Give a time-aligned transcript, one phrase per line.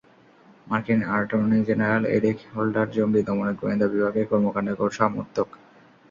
[0.67, 5.47] মার্কিন attorney general Eric Holder জঙ্গি দমনে গোয়েন্দা বিভাগের কর্মকাণ্ডের ঘোর সমর্থক।